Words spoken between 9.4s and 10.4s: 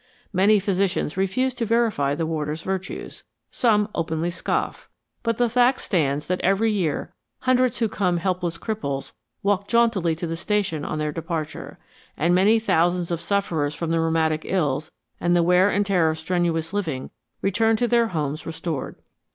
walk jauntily to the